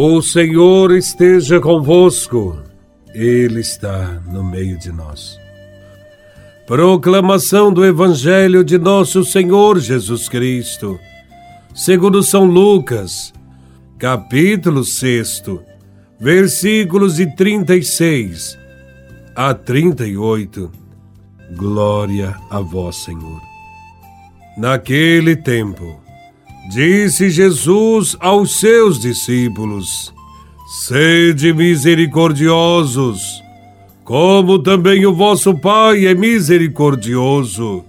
[0.00, 2.56] O Senhor esteja convosco,
[3.12, 5.36] Ele está no meio de nós.
[6.68, 11.00] Proclamação do Evangelho de Nosso Senhor Jesus Cristo,
[11.74, 13.34] segundo São Lucas,
[13.98, 15.42] capítulo 6,
[16.20, 18.56] versículos de 36
[19.34, 20.70] a 38.
[21.56, 23.40] Glória a Vós, Senhor.
[24.56, 26.00] Naquele tempo,
[26.68, 30.12] Disse Jesus aos seus discípulos:
[30.86, 33.42] Sede misericordiosos,
[34.04, 37.86] como também o vosso Pai é misericordioso.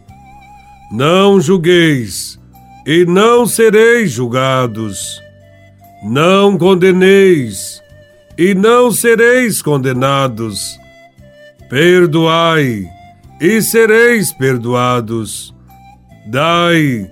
[0.94, 2.40] Não julgueis,
[2.88, 5.22] e não sereis julgados.
[6.02, 7.82] Não condeneis,
[8.38, 10.80] e não sereis condenados.
[11.70, 12.86] Perdoai,
[13.42, 15.54] e sereis perdoados.
[16.26, 17.12] Dai,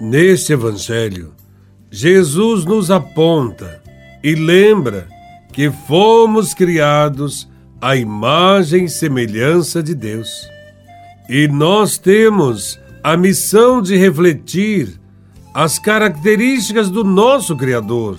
[0.00, 1.32] Neste Evangelho,
[1.90, 3.82] Jesus nos aponta
[4.22, 5.08] e lembra
[5.52, 7.46] que fomos criados
[7.80, 10.48] à imagem e semelhança de Deus.
[11.28, 15.00] E nós temos a missão de refletir
[15.54, 18.18] as características do nosso Criador.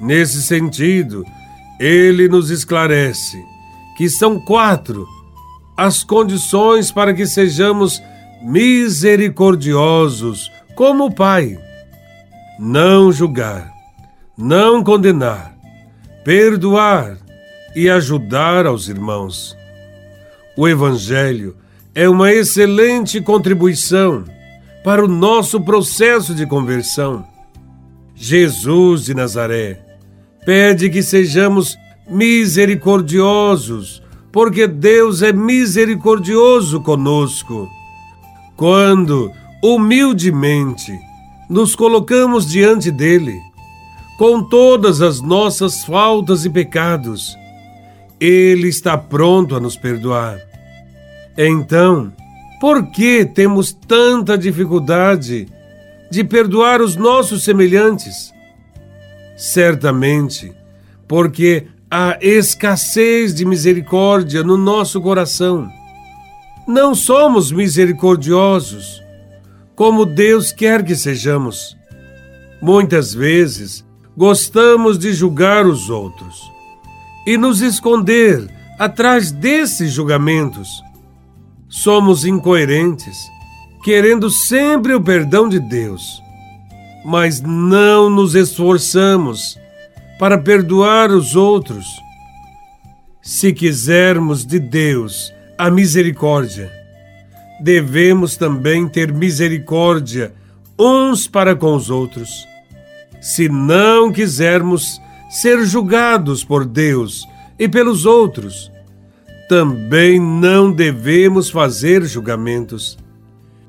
[0.00, 1.24] Nesse sentido,
[1.78, 3.40] ele nos esclarece
[3.96, 5.06] que são quatro
[5.76, 8.02] as condições para que sejamos
[8.42, 10.50] misericordiosos
[10.80, 11.58] como o Pai.
[12.58, 13.70] Não julgar,
[14.34, 15.54] não condenar,
[16.24, 17.18] perdoar
[17.76, 19.54] e ajudar aos irmãos.
[20.56, 21.54] O Evangelho
[21.94, 24.24] é uma excelente contribuição
[24.82, 27.26] para o nosso processo de conversão.
[28.14, 29.84] Jesus de Nazaré
[30.46, 31.76] pede que sejamos
[32.08, 34.02] misericordiosos,
[34.32, 37.68] porque Deus é misericordioso conosco.
[38.56, 39.30] Quando
[39.62, 40.98] humildemente
[41.48, 43.42] nos colocamos diante dele,
[44.16, 47.36] com todas as nossas faltas e pecados.
[48.20, 50.38] Ele está pronto a nos perdoar.
[51.36, 52.12] Então,
[52.60, 55.48] por que temos tanta dificuldade
[56.10, 58.32] de perdoar os nossos semelhantes?
[59.36, 60.52] Certamente,
[61.08, 65.68] porque há escassez de misericórdia no nosso coração.
[66.68, 69.02] Não somos misericordiosos
[69.80, 71.74] como Deus quer que sejamos.
[72.60, 73.82] Muitas vezes
[74.14, 76.38] gostamos de julgar os outros
[77.26, 78.46] e nos esconder
[78.78, 80.68] atrás desses julgamentos.
[81.66, 83.16] Somos incoerentes,
[83.82, 86.22] querendo sempre o perdão de Deus,
[87.02, 89.58] mas não nos esforçamos
[90.18, 91.86] para perdoar os outros.
[93.22, 96.70] Se quisermos de Deus a misericórdia,
[97.60, 100.32] devemos também ter misericórdia
[100.78, 102.48] uns para com os outros.
[103.20, 107.28] Se não quisermos ser julgados por Deus
[107.58, 108.72] e pelos outros,
[109.48, 112.98] também não devemos fazer julgamentos.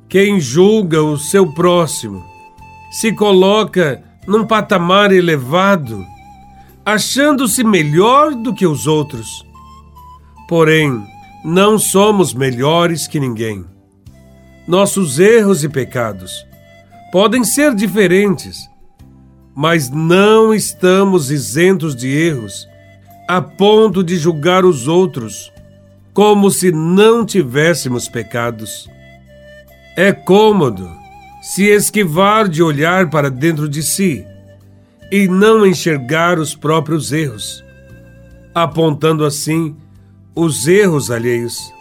[0.08, 2.24] Quem julga o seu próximo
[2.92, 6.06] se coloca num patamar elevado,
[6.86, 9.46] achando-se melhor do que os outros.
[10.48, 11.04] Porém,
[11.44, 13.66] não somos melhores que ninguém
[14.68, 16.46] nossos erros e pecados.
[17.12, 18.70] Podem ser diferentes,
[19.56, 22.68] mas não estamos isentos de erros
[23.28, 25.52] a ponto de julgar os outros
[26.14, 28.90] como se não tivéssemos pecados.
[29.96, 30.90] É cômodo
[31.42, 34.26] se esquivar de olhar para dentro de si
[35.12, 37.64] e não enxergar os próprios erros,
[38.54, 39.76] apontando assim
[40.36, 41.74] os erros alheios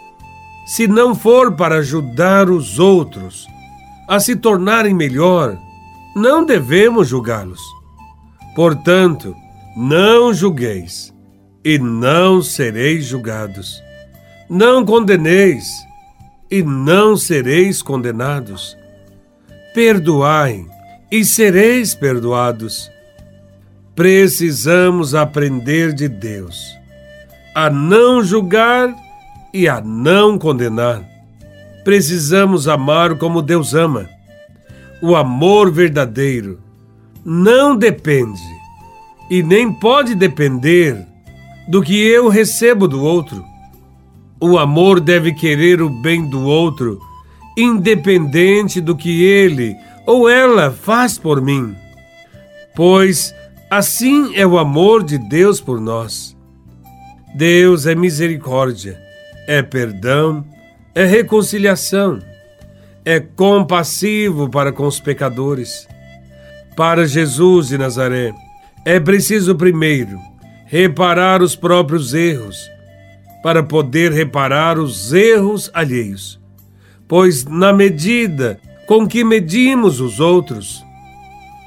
[0.67, 3.47] se não for para ajudar os outros
[4.09, 5.57] a se tornarem melhor,
[6.15, 7.61] não devemos julgá-los.
[8.55, 9.35] Portanto,
[9.77, 11.15] não julgueis
[11.65, 13.81] e não sereis julgados.
[14.49, 15.65] Não condeneis
[16.51, 18.77] e não sereis condenados.
[19.73, 20.67] Perdoai
[21.11, 22.91] e sereis perdoados.
[23.95, 26.81] Precisamos aprender de Deus
[27.55, 28.95] a não julgar
[29.53, 31.03] e a não condenar.
[31.85, 34.09] Precisamos amar como Deus ama.
[35.03, 36.61] O amor verdadeiro
[37.25, 38.41] não depende
[39.31, 41.07] e nem pode depender
[41.69, 43.45] do que eu recebo do outro.
[44.41, 47.01] O amor deve querer o bem do outro,
[47.57, 49.77] independente do que ele
[50.07, 51.77] ou ela faz por mim,
[52.75, 53.35] pois
[53.71, 56.37] assim é o amor de Deus por nós.
[57.35, 58.99] Deus é misericórdia,
[59.51, 60.45] é perdão,
[60.95, 62.21] é reconciliação,
[63.05, 65.89] é compassivo para com os pecadores.
[66.77, 68.33] Para Jesus de Nazaré,
[68.85, 70.21] é preciso primeiro
[70.67, 72.71] reparar os próprios erros,
[73.43, 76.41] para poder reparar os erros alheios.
[77.09, 80.81] Pois, na medida com que medimos os outros,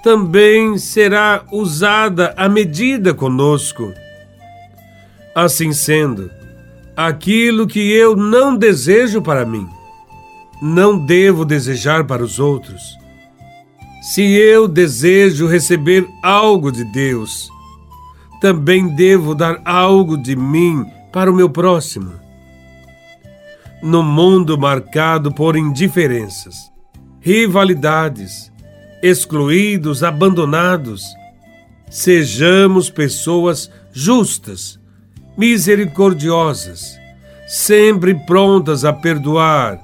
[0.02, 3.92] também será usada a medida conosco.
[5.36, 6.32] Assim sendo,
[6.96, 9.68] aquilo que eu não desejo para mim,
[10.62, 12.82] não devo desejar para os outros.
[14.02, 17.50] Se eu desejo receber algo de Deus,
[18.42, 22.12] também devo dar algo de mim para o meu próximo.
[23.82, 26.56] No mundo marcado por indiferenças,
[27.20, 28.52] rivalidades,
[29.02, 31.04] excluídos, abandonados,
[31.90, 34.80] sejamos pessoas justas,
[35.38, 36.98] misericordiosas,
[37.48, 39.80] sempre prontas a perdoar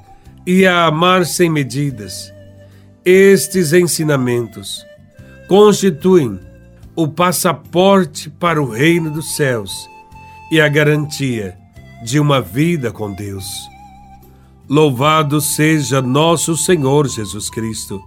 [0.45, 2.33] e a amar sem medidas.
[3.03, 4.85] Estes ensinamentos
[5.47, 6.39] constituem
[6.95, 9.89] o passaporte para o reino dos céus
[10.51, 11.57] e a garantia
[12.03, 13.45] de uma vida com Deus.
[14.69, 17.99] Louvado seja nosso Senhor Jesus Cristo,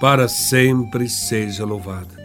[0.00, 2.21] para sempre seja louvado.